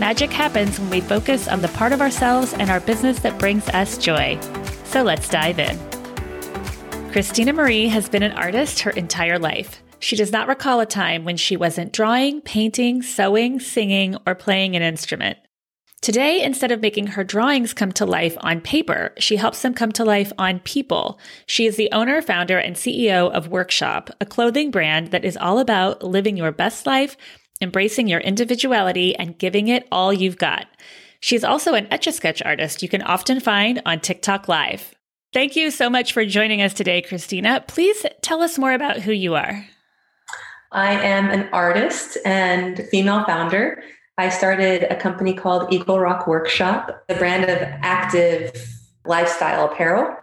[0.00, 3.68] Magic happens when we focus on the part of ourselves and our business that brings
[3.70, 4.38] us joy.
[4.84, 5.76] So let's dive in.
[7.10, 9.82] Chriztina Marie has been an artist her entire life.
[9.98, 14.76] She does not recall a time when she wasn't drawing, painting, sewing, singing, or playing
[14.76, 15.36] an instrument.
[16.00, 19.90] Today, instead of making her drawings come to life on paper, she helps them come
[19.92, 21.18] to life on people.
[21.46, 25.58] She is the owner, founder, and CEO of Werkshop, a clothing brand that is all
[25.58, 27.16] about living your best life,
[27.60, 30.66] embracing your individuality, and giving it all you've got.
[31.20, 34.94] She's also an etch a sketch artist you can often find on TikTok Live.
[35.32, 37.66] Thank you so much for joining us today, Chriztina.
[37.66, 39.66] Please tell us more about who you are.
[40.72, 43.82] I am an artist and female founder.
[44.16, 48.52] I started a company called Eagle Rock Werkshop, a brand of active
[49.04, 50.16] lifestyle apparel,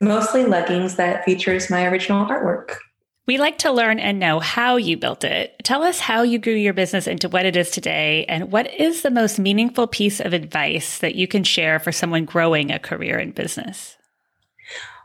[0.00, 2.76] mostly leggings that features my original artwork.
[3.24, 5.54] We like to learn and know how you built it.
[5.62, 9.02] Tell us how you grew your business into what it is today, and what is
[9.02, 13.18] the most meaningful piece of advice that you can share for someone growing a career
[13.20, 13.96] in business?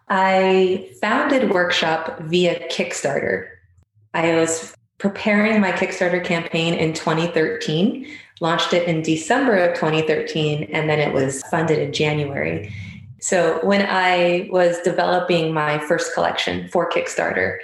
[0.09, 3.49] I founded Werkshop via Kickstarter.
[4.15, 8.07] I was preparing my Kickstarter campaign in 2013,
[8.41, 12.73] launched it in December of 2013, and then it was funded in January.
[13.19, 17.57] So when I was developing my first collection for Kickstarter,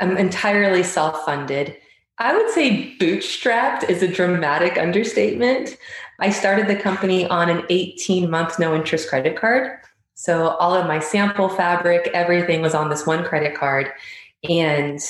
[0.00, 1.76] I'm entirely self funded.
[2.18, 5.76] I would say bootstrapped is a dramatic understatement.
[6.18, 9.78] I started the company on an 18 month no interest credit card.
[10.14, 13.90] So all of my sample fabric, everything was on this one credit card.
[14.48, 15.00] And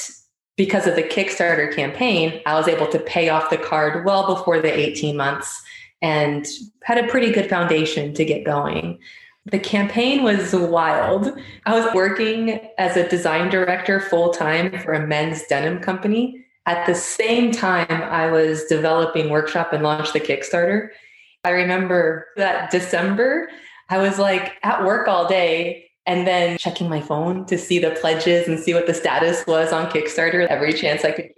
[0.57, 4.61] because of the Kickstarter campaign, I was able to pay off the card well before
[4.61, 5.61] the 18 months
[6.03, 6.47] and
[6.85, 8.99] had a pretty good foundation to get going.
[9.51, 11.37] The campaign was wild.
[11.67, 16.45] I was working as a design director full time for a men's denim company.
[16.67, 20.91] At the same time, I was developing werkshop and launched the Kickstarter.
[21.43, 23.49] I remember that December,
[23.89, 27.91] I was like at work all day and then checking my phone to see the
[27.93, 31.31] pledges and see what the status was on Kickstarter every chance I could.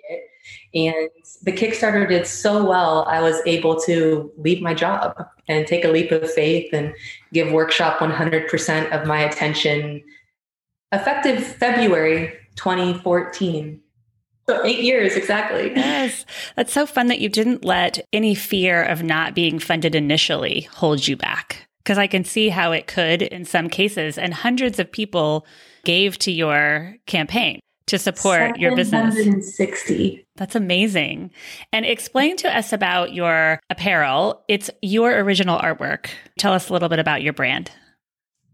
[0.75, 1.09] And
[1.43, 5.89] the Kickstarter did so well, I was able to leave my job and take a
[5.89, 6.95] leap of faith and
[7.33, 10.03] give werkshop 100% of my attention
[10.93, 13.81] effective February 2014.
[14.49, 15.73] So eight years exactly.
[15.75, 16.27] Yes.
[16.57, 21.07] That's so fun that you didn't let any fear of not being funded initially hold
[21.07, 24.19] you back because I can see how it could in some cases.
[24.19, 25.47] And hundreds of people
[25.85, 29.15] gave to your campaign to support your business.
[29.15, 30.22] 760.
[30.37, 31.31] That's amazing.
[31.73, 34.45] And explain to us about your apparel.
[34.49, 36.11] It's your original artwork.
[36.39, 37.71] Tell us a little bit about your brand.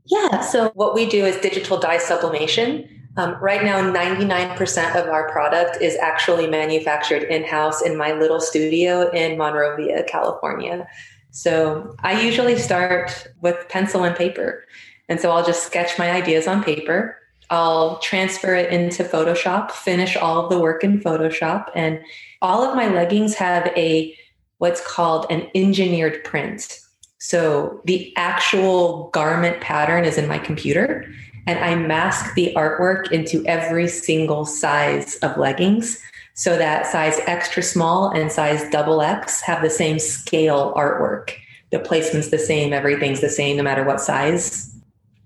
[0.06, 0.40] Yeah.
[0.40, 2.88] So, what we do is digital dye sublimation.
[3.16, 8.40] Um, right now, 99% of our product is actually manufactured in house in my little
[8.40, 10.86] studio in Monrovia, California.
[11.30, 14.64] So I usually start with pencil and paper.
[15.08, 17.17] And so I'll just sketch my ideas on paper.
[17.50, 21.70] I'll transfer it into Photoshop, finish all of the work in Photoshop.
[21.74, 22.00] And
[22.42, 24.16] all of my leggings have a
[24.58, 26.80] what's called an engineered print.
[27.18, 31.06] So the actual garment pattern is in my computer,
[31.46, 36.00] and I mask the artwork into every single size of leggings
[36.34, 41.32] so that size extra small and size double X have the same scale artwork.
[41.70, 44.67] The placement's the same, everything's the same, no matter what size.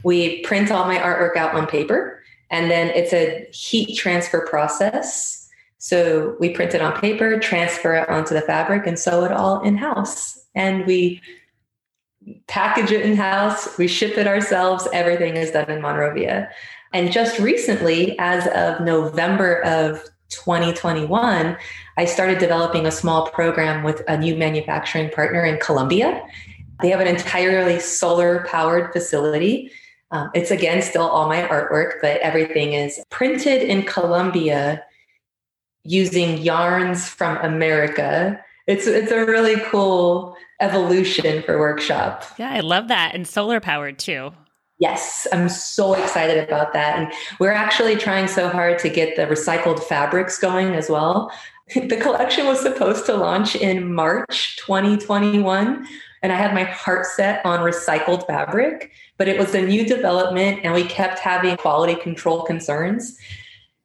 [0.04, 5.48] We print all my artwork out on paper, and then it's a heat transfer process.
[5.78, 9.62] So we print it on paper, transfer it onto the fabric, and sew it all
[9.62, 10.38] in house.
[10.54, 11.20] And we
[12.46, 14.86] package it in house, we ship it ourselves.
[14.92, 16.48] Everything is done in Monrovia.
[16.92, 21.56] And just recently, as of November of 2021,
[21.96, 26.22] I started developing a small program with a new manufacturing partner in Colombia.
[26.80, 29.70] They have an entirely solar powered facility.
[30.12, 34.84] Um, it's again still all my artwork, but everything is printed in Colombia
[35.84, 38.38] using yarns from America.
[38.66, 42.24] It's it's a really cool evolution for werkshop.
[42.38, 44.32] Yeah, I love that and solar powered too.
[44.78, 46.98] Yes, I'm so excited about that.
[46.98, 51.32] And we're actually trying so hard to get the recycled fabrics going as well.
[51.74, 55.86] The collection was supposed to launch in March 2021,
[56.22, 60.60] and I had my heart set on recycled fabric, but it was a new development
[60.62, 63.16] and we kept having quality control concerns.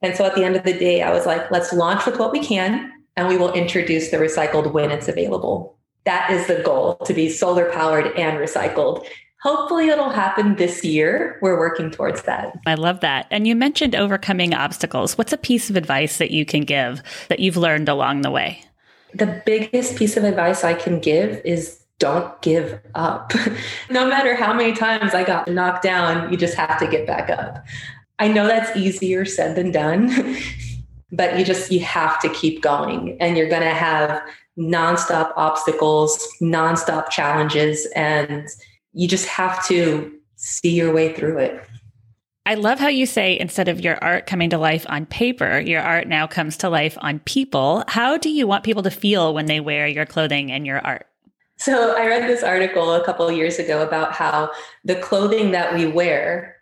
[0.01, 2.31] And so at the end of the day, I was like, let's launch with what
[2.31, 5.75] we can and we will introduce the recycled when it's available.
[6.05, 9.05] That is the goal to be solar powered and recycled.
[9.41, 11.37] Hopefully, it'll happen this year.
[11.41, 12.57] We're working towards that.
[12.65, 13.27] I love that.
[13.29, 15.17] And you mentioned overcoming obstacles.
[15.17, 18.63] What's a piece of advice that you can give that you've learned along the way?
[19.13, 23.33] The biggest piece of advice I can give is don't give up.
[23.89, 27.29] no matter how many times I got knocked down, you just have to get back
[27.29, 27.65] up.
[28.19, 30.37] I know that's easier said than done,
[31.11, 34.21] but you just you have to keep going and you're going to have
[34.57, 38.47] nonstop obstacles, nonstop challenges and
[38.93, 41.63] you just have to see your way through it.
[42.47, 45.81] I love how you say instead of your art coming to life on paper, your
[45.81, 47.83] art now comes to life on people.
[47.89, 51.07] How do you want people to feel when they wear your clothing and your art?
[51.57, 54.51] So, I read this article a couple years ago about how
[54.85, 56.55] the clothing that we wear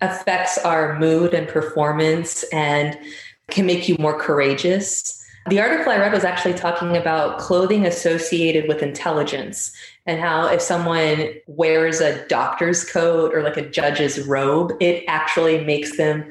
[0.00, 2.98] affects our mood and performance and
[3.50, 5.24] can make you more courageous.
[5.48, 9.72] The article I read was actually talking about clothing associated with intelligence
[10.04, 15.64] and how if someone wears a doctor's coat or like a judge's robe, it actually
[15.64, 16.28] makes them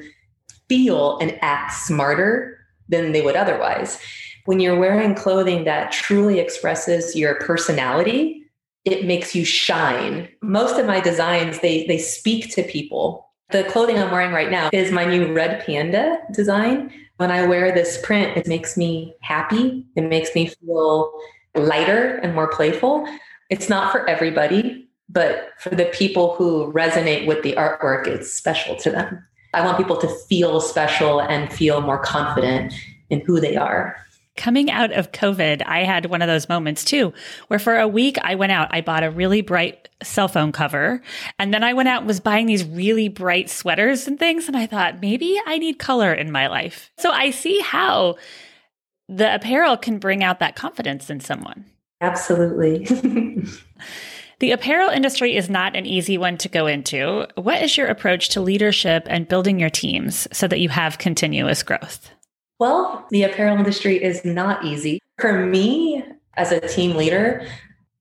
[0.68, 3.98] feel and act smarter than they would otherwise.
[4.46, 8.42] When you're wearing clothing that truly expresses your personality,
[8.84, 10.28] it makes you shine.
[10.42, 14.70] Most of my designs, they they speak to people the clothing I'm wearing right now
[14.72, 16.92] is my new red panda design.
[17.18, 19.86] When I wear this print, it makes me happy.
[19.94, 21.12] It makes me feel
[21.54, 23.06] lighter and more playful.
[23.48, 28.74] It's not for everybody, but for the people who resonate with the artwork, it's special
[28.76, 29.24] to them.
[29.54, 32.74] I want people to feel special and feel more confident
[33.10, 33.96] in who they are.
[34.36, 37.12] Coming out of COVID, I had one of those moments too,
[37.48, 41.00] where for a week I went out, I bought a really bright cell phone cover,
[41.38, 44.46] and then I went out and was buying these really bright sweaters and things.
[44.46, 46.90] And I thought, maybe I need color in my life.
[46.98, 48.16] So I see how
[49.08, 51.64] the apparel can bring out that confidence in someone.
[52.00, 52.84] Absolutely.
[54.40, 57.26] the apparel industry is not an easy one to go into.
[57.36, 61.62] What is your approach to leadership and building your teams so that you have continuous
[61.62, 62.10] growth?
[62.58, 65.00] Well, the apparel industry is not easy.
[65.18, 66.04] For me,
[66.36, 67.46] as a team leader,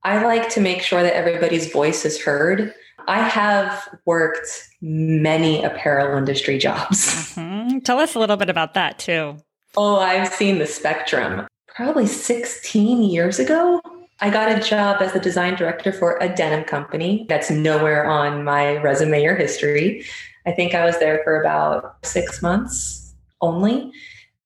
[0.04, 2.74] I like to make sure that everybody's voice is heard.
[3.08, 7.36] I have worked many apparel industry jobs.
[7.36, 7.80] Mm-hmm.
[7.80, 9.38] Tell us a little bit about that too.
[9.78, 11.48] Oh, I've seen the spectrum.
[11.68, 13.82] Probably 16 years ago,
[14.22, 18.46] I got a job as the design director for a denim company that's nowhere on
[18.46, 20.06] my resume or history.
[20.46, 23.92] I think I was there for about six months only.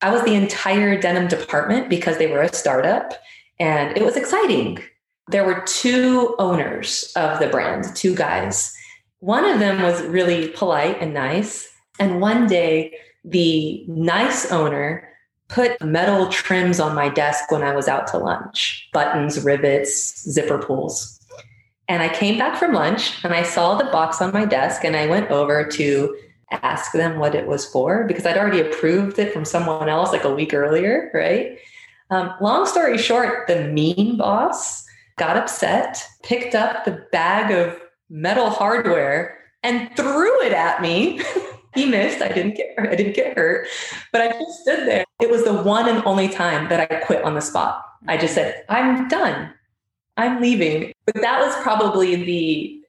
[0.01, 3.13] I was the entire denim department because they were a startup
[3.59, 4.79] and it was exciting.
[5.27, 8.73] There were two owners of the brand, two guys.
[9.19, 11.67] One of them was really polite and nice.
[11.99, 12.93] And one day,
[13.25, 15.07] the nice owner
[15.49, 20.59] put metal trims on my desk when I was out to lunch buttons, rivets, zipper
[20.59, 21.19] pulls.
[21.87, 24.95] And I came back from lunch and I saw the box on my desk and
[24.95, 26.15] I went over to
[26.51, 30.23] ask them what it was for because I'd already approved it from someone else like
[30.23, 31.57] a week earlier, right?
[32.11, 34.85] Um, long story short, the mean boss
[35.17, 41.21] got upset, picked up the bag of metal hardware and threw it at me.
[41.75, 42.21] he missed.
[42.21, 43.67] I didn't get I didn't get hurt,
[44.11, 45.05] but I just stood there.
[45.21, 47.85] It was the one and only time that I quit on the spot.
[48.07, 49.53] I just said, "I'm done.
[50.17, 52.81] I'm leaving." But that was probably the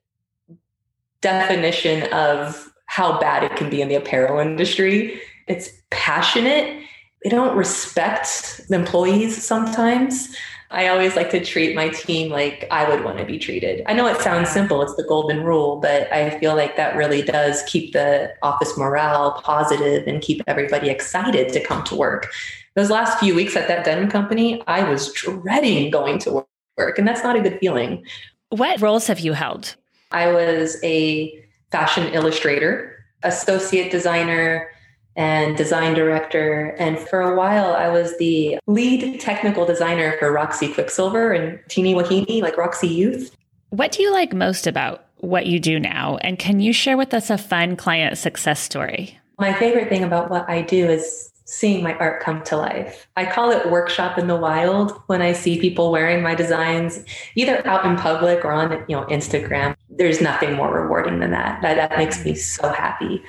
[1.20, 5.20] definition of how bad it can be in the apparel industry.
[5.46, 6.82] It's passionate.
[7.22, 10.34] They don't respect the employees sometimes.
[10.72, 13.84] I always like to treat my team like I would want to be treated.
[13.86, 17.22] I know it sounds simple, it's the golden rule, but I feel like that really
[17.22, 22.32] does keep the office morale positive and keep everybody excited to come to work.
[22.74, 26.44] Those last few weeks at that denim company, I was dreading going to
[26.76, 28.04] work, and that's not a good feeling.
[28.48, 29.76] What roles have you held?
[30.10, 34.70] I was a fashion illustrator, associate designer,
[35.16, 36.74] and design director.
[36.78, 41.94] And for a while, I was the lead technical designer for Roxy Quiksilver and Teenie
[41.94, 43.34] Wahine, like Roxy Youth.
[43.70, 46.16] What do you like most about what you do now?
[46.22, 49.18] And can you share with us a fun client success story?
[49.38, 53.08] My favorite thing about what I do is seeing my art come to life.
[53.16, 57.02] I call it werkshop in the wild when I see people wearing my designs
[57.34, 59.74] either out in public or on, you know, Instagram.
[59.88, 61.60] There's nothing more rewarding than that.
[61.62, 63.24] That that makes me so happy.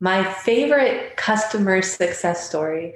[0.00, 2.94] My favorite customer success story,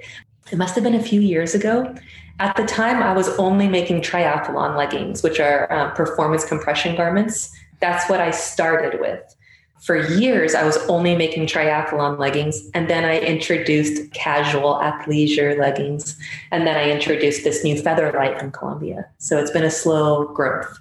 [0.51, 1.93] it must have been a few years ago.
[2.39, 7.55] At the time, I was only making triathlon leggings, which are um, performance compression garments.
[7.79, 9.36] That's what I started with
[9.81, 12.69] for years, I was only making triathlon leggings.
[12.73, 16.17] And then I introduced casual athleisure leggings.
[16.51, 19.07] And then I introduced this new Featherlight from Colombia.
[19.17, 20.77] So it's been a slow growth.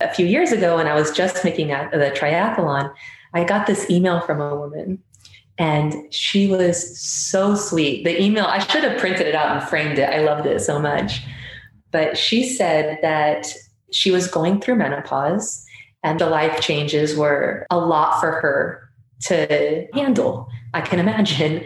[0.00, 2.92] A few years ago, when I was just making the triathlon,
[3.34, 5.02] I got this email from a woman.
[5.58, 8.04] And she was so sweet.
[8.04, 10.08] The email, I should have printed it out and framed it.
[10.08, 11.22] I loved it so much.
[11.90, 13.52] But she said that
[13.92, 15.66] she was going through menopause
[16.02, 18.90] and the life changes were a lot for her
[19.22, 21.64] to handle, I can imagine.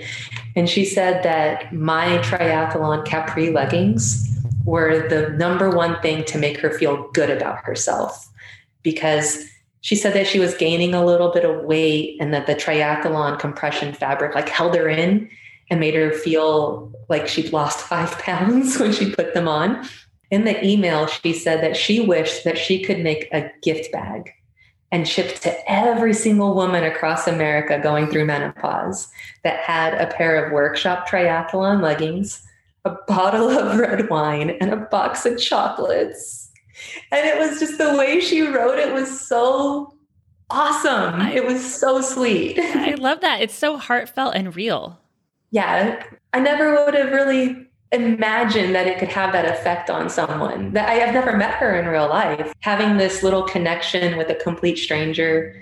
[0.57, 4.31] And she said that my triathlon capri leggings
[4.65, 8.29] were the number one thing to make her feel good about herself
[8.83, 9.45] because
[9.83, 13.39] she said that she was gaining a little bit of weight and that the triathlon
[13.39, 15.29] compression fabric like held her in
[15.71, 19.87] and made her feel like she'd lost five pounds when she put them on
[20.31, 24.33] in the email, she said that she wished that she could make a gift bag
[24.91, 29.09] and ship to every single woman across America going through menopause
[29.43, 32.43] that had a pair of werkshop triathlon leggings,
[32.85, 36.51] a bottle of red wine, and a box of chocolates.
[37.11, 39.97] And it was just the way she wrote it was so
[40.51, 41.21] awesome.
[41.23, 42.59] It was so sweet.
[42.59, 43.41] I love that.
[43.41, 45.01] It's so heartfelt and real.
[45.51, 46.05] Yeah.
[46.33, 50.89] I never would have really imagine that it could have that effect on someone that
[50.89, 52.53] I have never met her in real life.
[52.61, 55.55] Having this little connection with a complete stranger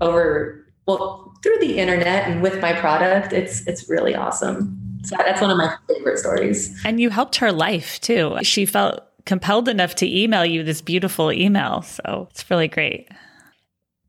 [0.00, 4.78] over, well, through the internet and with my product, it's, it's really awesome.
[5.04, 6.78] So that's one of my favorite stories.
[6.84, 8.36] And you helped her life too.
[8.42, 11.82] She felt compelled enough to email you this beautiful email.
[11.82, 13.08] So it's really great.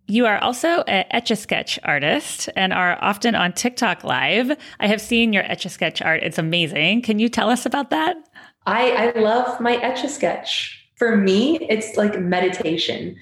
[0.09, 4.57] You are also an Etch a Sketch artist and are often on TikTok live.
[4.79, 6.23] I have seen your Etch a Sketch art.
[6.23, 7.03] It's amazing.
[7.03, 8.17] Can you tell us about that?
[8.65, 10.83] I, I love my Etch a Sketch.
[10.95, 13.15] For me, it's like meditation.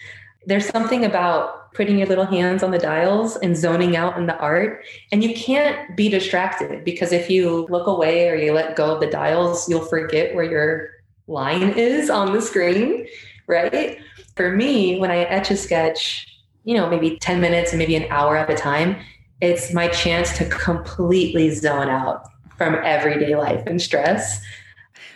[0.46, 4.38] There's something about putting your little hands on the dials and zoning out in the
[4.38, 4.86] art.
[5.12, 9.02] And you can't be distracted because if you look away or you let go of
[9.02, 10.92] the dials, you'll forget where your
[11.28, 13.06] line is on the screen,
[13.46, 14.00] right?
[14.38, 16.34] For me, when I etch a sketch,
[16.68, 18.98] you know, maybe 10 minutes and maybe an hour at a time,
[19.40, 24.42] it's my chance to completely zone out from everyday life and stress.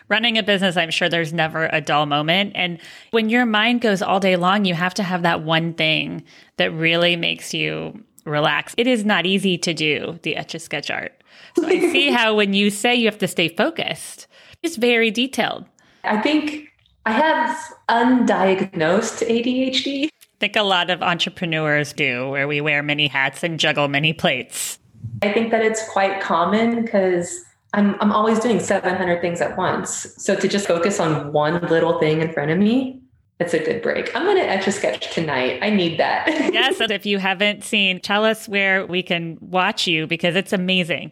[0.07, 2.53] Running a business, I'm sure there's never a dull moment.
[2.55, 2.79] And
[3.11, 6.23] when your mind goes all day long, you have to have that one thing
[6.55, 8.73] that really makes you relax.
[8.77, 11.21] It is not easy to do the etch a sketch art.
[11.57, 14.25] So I see how when you say you have to stay focused,
[14.63, 15.65] it's very detailed.
[16.05, 16.69] I think
[17.05, 17.57] I have
[17.89, 23.87] undiagnosed ADHD think a lot of entrepreneurs do, where we wear many hats and juggle
[23.87, 24.79] many plates.
[25.21, 30.13] I think that it's quite common because I'm, I'm always doing 700 things at once.
[30.17, 32.99] So to just focus on one little thing in front of me,
[33.39, 34.15] it's a good break.
[34.15, 35.59] I'm going to etch a sketch tonight.
[35.61, 36.27] I need that.
[36.53, 36.79] yes.
[36.79, 41.11] And if you haven't seen, tell us where we can watch you because it's amazing.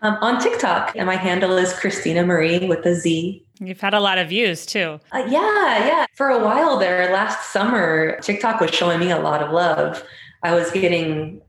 [0.00, 3.43] Um, on TikTok, and my handle is Chriztina Marie with a Z.
[3.60, 5.00] You've had a lot of views too.
[5.12, 6.06] Uh, yeah, yeah.
[6.14, 10.02] For a while there, last summer, TikTok was showing me a lot of love.
[10.42, 11.40] I was getting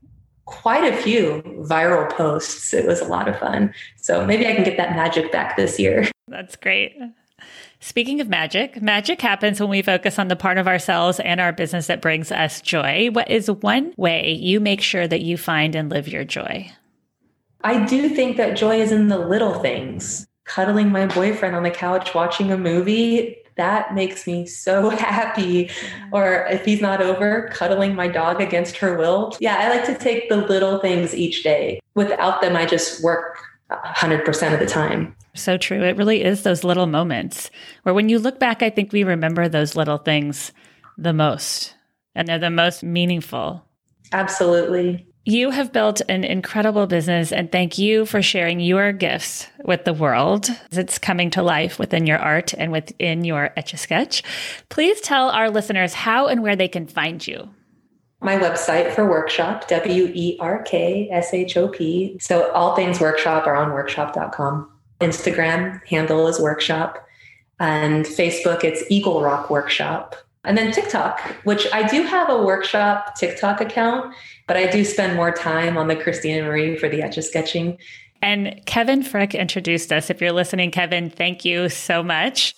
[0.44, 2.72] quite a few viral posts.
[2.72, 3.74] It was a lot of fun.
[3.96, 6.08] So maybe I can get that magic back this year.
[6.28, 6.96] That's great.
[7.80, 11.52] Speaking of magic, magic happens when we focus on the part of ourselves and our
[11.52, 13.10] business that brings us joy.
[13.12, 16.70] What is one way you make sure that you find and live your joy?
[17.62, 21.70] I do think that joy is in the little things cuddling my boyfriend on the
[21.70, 25.70] couch watching a movie that makes me so happy.
[26.12, 29.36] Or if he's not over cuddling my dog against her will.
[29.40, 31.80] Yeah i like to take the little things each day.
[31.94, 33.38] Without them i just work
[33.70, 35.16] 100% of the time.
[35.34, 35.82] So true.
[35.82, 37.50] It really is those little moments
[37.82, 40.52] where when you look back i think we remember those little things
[40.96, 41.74] the most
[42.14, 43.64] and they're the most meaningful.
[44.12, 49.84] Absolutely you have built an incredible business, and thank you for sharing your gifts with
[49.84, 50.48] the world.
[50.70, 54.22] It's coming to life within your art and within your Etch a Sketch.
[54.68, 57.50] Please tell our listeners how and where they can find you.
[58.20, 62.16] My website for werkshop, W E R K S H O P.
[62.20, 64.70] So all things werkshop are on werkshop.com.
[65.00, 66.98] Instagram handle is werkshop,
[67.58, 70.12] and Facebook, it's Eagle Rock Werkshop.
[70.46, 74.14] And then TikTok, which I do have a werkshop TikTok account,
[74.46, 77.76] but I do spend more time on the Chriztina Marie for the etch a sketching.
[78.22, 80.08] And Kevin Frick introduced us.
[80.08, 82.54] If you're listening, Kevin, thank you so much.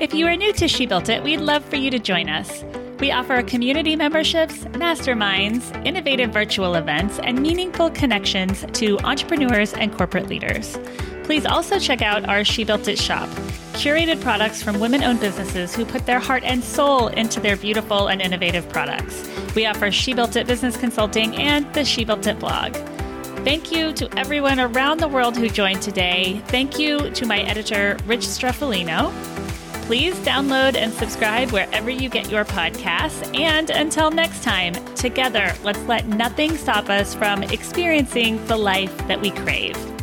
[0.00, 2.64] If you are new to She Built It, we'd love for you to join us.
[2.98, 10.28] We offer community memberships, masterminds, innovative virtual events, and meaningful connections to entrepreneurs and corporate
[10.28, 10.78] leaders.
[11.24, 13.28] Please also check out our She Built It shop,
[13.72, 18.08] curated products from women owned businesses who put their heart and soul into their beautiful
[18.08, 19.28] and innovative products.
[19.54, 22.74] We offer She Built It business consulting and the She Built It blog.
[23.44, 26.42] Thank you to everyone around the world who joined today.
[26.48, 29.12] Thank you to my editor, Rich Streffolino.
[29.86, 33.34] Please download and subscribe wherever you get your podcasts.
[33.38, 39.20] And until next time, together, let's let nothing stop us from experiencing the life that
[39.20, 39.93] we crave.